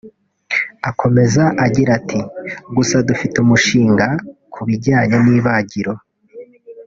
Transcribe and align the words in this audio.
Akomeza 0.89 1.43
agira 1.65 1.89
ati 1.99 2.19
“Gusa 2.75 2.95
dufite 3.07 3.35
umushinga 3.43 4.07
ku 4.53 4.59
bijyanye 4.67 5.17
n’ibagiro 5.25 5.93